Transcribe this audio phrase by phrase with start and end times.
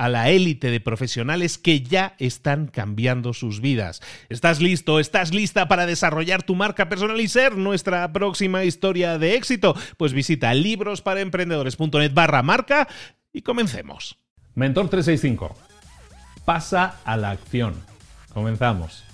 [0.00, 4.00] a la élite de profesionales que ya están cambiando sus vidas.
[4.30, 4.98] ¿Estás listo?
[4.98, 9.76] ¿Estás lista para desarrollar tu marca personal y ser nuestra próxima historia de éxito?
[9.98, 12.88] Pues visita librosparaemprendedores.net barra marca
[13.30, 14.16] y comencemos.
[14.54, 15.54] Mentor 365.
[16.46, 17.74] Pasa a la acción.
[18.32, 19.09] Comenzamos.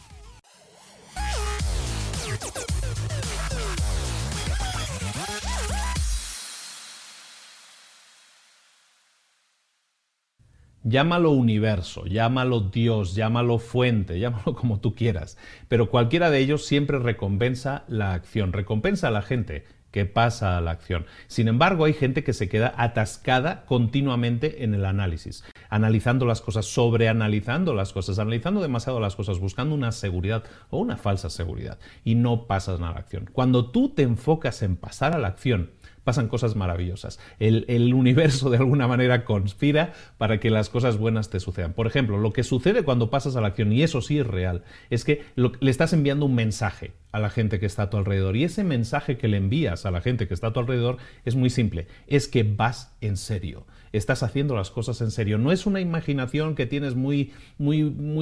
[10.88, 15.36] Llámalo universo, llámalo Dios, llámalo fuente, llámalo como tú quieras,
[15.66, 20.60] pero cualquiera de ellos siempre recompensa la acción, recompensa a la gente que pasa a
[20.60, 21.04] la acción.
[21.26, 26.66] Sin embargo, hay gente que se queda atascada continuamente en el análisis, analizando las cosas,
[26.66, 32.14] sobreanalizando las cosas, analizando demasiado las cosas, buscando una seguridad o una falsa seguridad y
[32.14, 33.28] no pasas a la acción.
[33.32, 35.70] Cuando tú te enfocas en pasar a la acción,
[36.06, 37.18] pasan cosas maravillosas.
[37.40, 41.72] El, universo de alguna manera conspira para que las cosas buenas te sucedan.
[41.72, 44.62] Por ejemplo, lo que sucede cuando pasas a la acción, y eso sí es real,
[44.88, 48.36] es que le estás enviando un mensaje a la gente que está a tu alrededor.
[48.36, 51.34] Y ese mensaje que le envías a la gente que está a tu alrededor es
[51.34, 55.38] muy simple, es que vas en serio estás haciendo las cosas en serio.
[55.38, 57.32] No es una imaginación que tienes muy,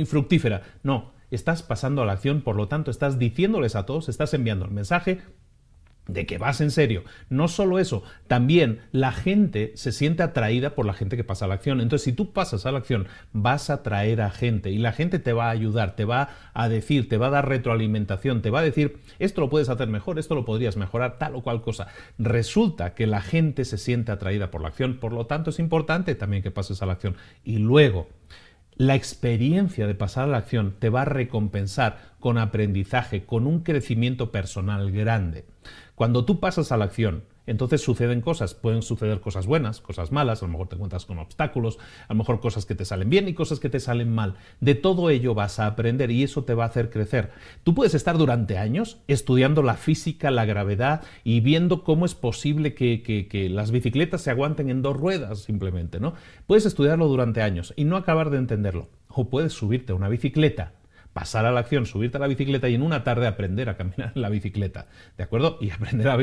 [0.07, 0.63] fructífera.
[0.83, 4.65] No, estás pasando a la acción, por lo tanto, estás diciéndoles a todos, estás enviando
[4.65, 5.21] el mensaje,
[6.07, 7.05] de que vas en serio.
[7.29, 11.49] No solo eso, también la gente se siente atraída por la gente que pasa a
[11.49, 11.81] la acción.
[11.81, 15.19] Entonces, si tú pasas a la acción, vas a atraer a gente y la gente
[15.19, 18.61] te va a ayudar, te va a decir, te va a dar retroalimentación, te va
[18.61, 21.89] a decir, esto lo puedes hacer mejor, esto lo podrías mejorar, tal o cual cosa.
[22.19, 26.15] Resulta que la gente se siente atraída por la acción, por lo tanto es importante
[26.15, 27.17] también que pases a la acción.
[27.45, 28.09] Y luego,
[28.77, 33.61] la experiencia de pasar a la acción te va a recompensar con aprendizaje, con un
[33.61, 35.45] crecimiento personal grande.
[35.95, 40.43] Cuando tú pasas a la acción, entonces suceden cosas, pueden suceder cosas buenas, cosas malas,
[40.43, 41.79] a lo mejor te encuentras con obstáculos,
[42.09, 44.37] a lo mejor cosas que te salen bien y cosas que te salen mal.
[44.61, 47.33] De todo ello vas a aprender y eso te va a hacer crecer.
[47.63, 52.75] Tú puedes estar durante años estudiando la física, la gravedad y viendo cómo es posible
[52.75, 56.15] que, que las bicicletas se aguanten en dos ruedas simplemente, ¿no?
[56.47, 58.89] Puedes estudiarlo durante años y no acabar de entenderlo.
[59.09, 60.73] O puedes subirte a una bicicleta
[61.15, 64.13] pasar a la acción, subirte a la bicicleta y en una tarde aprender a caminar
[64.15, 65.59] en la bicicleta, ¿de acuerdo?
[65.61, 66.15] Y aprender a,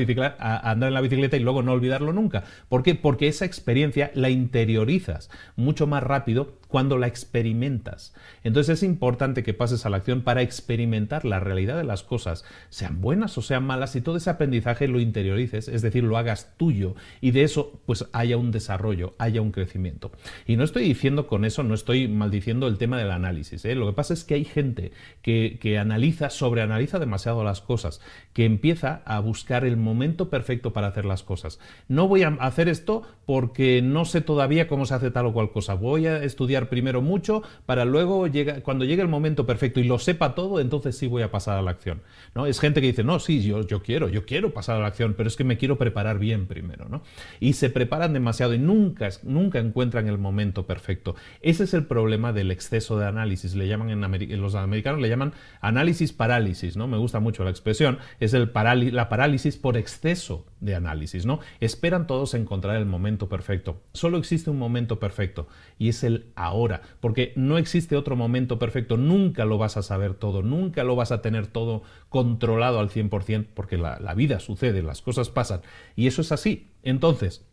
[0.69, 2.43] andar en la bicicleta y luego no olvidarlo nunca.
[2.69, 2.93] ¿Por qué?
[2.93, 8.13] Porque esa experiencia la interiorizas mucho más rápido cuando la experimentas.
[8.43, 12.43] Entonces es importante que pases a la acción para experimentar la realidad de las cosas,
[12.69, 16.53] sean buenas o sean malas, y todo ese aprendizaje lo interiorices, es decir, lo hagas
[16.57, 20.11] tuyo y de eso pues haya un desarrollo, haya un crecimiento.
[20.45, 23.63] Y no estoy diciendo con eso, no estoy maldiciendo el tema del análisis.
[23.65, 23.75] ¿eh?
[23.75, 24.80] Lo que pasa es que hay gente
[25.21, 28.01] que, que analiza, sobreanaliza demasiado las cosas,
[28.33, 31.59] que empieza a buscar el momento perfecto para hacer las cosas.
[31.87, 35.51] No voy a hacer esto porque no sé todavía cómo se hace tal o cual
[35.51, 35.73] cosa.
[35.73, 38.25] Voy a estudiar primero mucho para luego,
[38.63, 41.61] cuando llegue el momento perfecto y lo sepa todo, entonces sí voy a pasar a
[41.61, 42.01] la acción.
[42.35, 42.45] ¿no?
[42.45, 45.13] Es gente que dice, no, sí, yo, yo quiero, yo quiero pasar a la acción,
[45.15, 46.87] pero es que me quiero preparar bien primero.
[46.89, 47.01] ¿no?
[47.39, 51.15] Y se preparan demasiado y nunca, nunca encuentran el momento perfecto.
[51.41, 54.01] Ese es el problema del exceso de análisis, le llaman en,
[54.41, 56.87] los, americanos le llaman análisis parálisis, ¿no?
[56.87, 58.51] Me gusta mucho la expresión, es el
[58.91, 61.39] la parálisis por exceso de análisis, ¿no?
[61.59, 63.81] Esperan todos encontrar el momento perfecto.
[63.93, 65.47] Solo existe un momento perfecto
[65.77, 70.13] y es el ahora, porque no existe otro momento perfecto, nunca lo vas a saber
[70.13, 74.83] todo, nunca lo vas a tener todo controlado al 100%, porque la, la vida sucede,
[74.83, 75.61] las cosas pasan
[75.95, 76.71] y eso es así.
[76.83, 77.45] Entonces,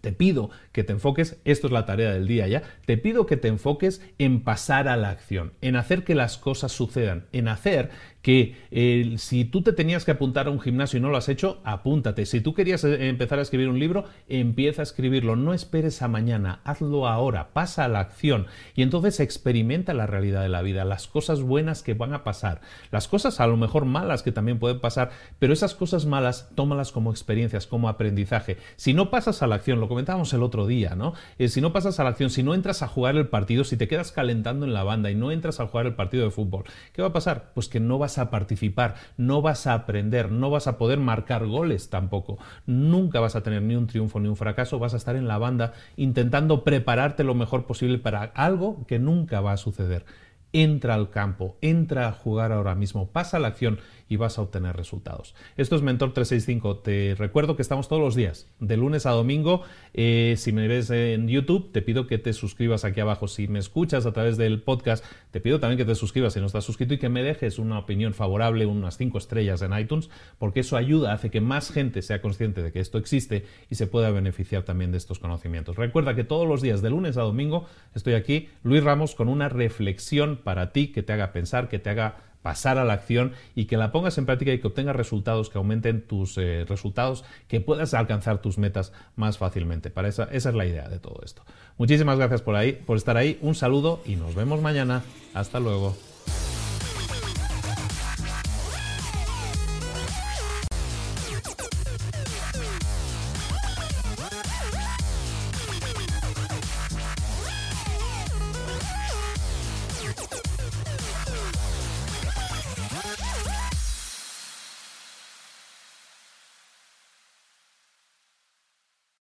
[0.00, 3.36] te pido que te enfoques, esto es la tarea del día ya, te pido que
[3.36, 7.90] te enfoques en pasar a la acción, en hacer que las cosas sucedan, en hacer
[8.26, 11.28] que eh, si tú te tenías que apuntar a un gimnasio y no lo has
[11.28, 12.26] hecho, apúntate.
[12.26, 15.36] Si tú querías eh, empezar a escribir un libro, empieza a escribirlo.
[15.36, 20.42] No esperes a mañana, hazlo ahora, pasa a la acción y entonces experimenta la realidad
[20.42, 23.84] de la vida, las cosas buenas que van a pasar, las cosas a lo mejor
[23.84, 28.56] malas que también pueden pasar, pero esas cosas malas tómalas como experiencias, como aprendizaje.
[28.74, 31.14] Si no pasas a la acción, lo comentábamos el otro día, ¿no?
[31.38, 33.76] Eh, si no pasas a la acción, si no entras a jugar el partido, si
[33.76, 36.64] te quedas calentando en la banda y no entras a jugar el partido de fútbol,
[36.92, 37.52] ¿qué va a pasar?
[37.54, 41.46] Pues que no vas a participar, no vas a aprender, no vas a poder marcar
[41.46, 42.38] goles tampoco.
[42.66, 45.38] Nunca vas a tener ni un triunfo ni un fracaso, vas a estar en la
[45.38, 50.04] banda intentando prepararte lo mejor posible para algo que nunca va a suceder.
[50.52, 53.78] Entra al campo, entra a jugar ahora mismo, pasa la acción
[54.08, 55.34] y vas a obtener resultados.
[55.56, 56.78] Esto es Mentor 365.
[56.78, 59.62] Te recuerdo que estamos todos los días, de lunes a domingo.
[59.94, 63.28] Eh, si me ves en YouTube, te pido que te suscribas aquí abajo.
[63.28, 66.46] Si me escuchas a través del podcast, te pido también que te suscribas si no
[66.46, 70.60] estás suscrito y que me dejes una opinión favorable, unas 5 estrellas en iTunes, porque
[70.60, 74.10] eso ayuda, hace que más gente sea consciente de que esto existe y se pueda
[74.10, 75.76] beneficiar también de estos conocimientos.
[75.76, 79.48] Recuerda que todos los días, de lunes a domingo, estoy aquí, Luis Ramos, con una
[79.48, 83.64] reflexión para ti que te haga pensar, que te haga pasar a la acción y
[83.64, 87.60] que la pongas en práctica y que obtengas resultados, que aumenten tus eh, resultados, que
[87.60, 89.90] puedas alcanzar tus metas más fácilmente.
[89.90, 91.42] Para esa, esa es la idea de todo esto.
[91.76, 95.02] Muchísimas gracias por, ahí, por estar ahí, un saludo y nos vemos mañana.
[95.34, 95.96] Hasta luego.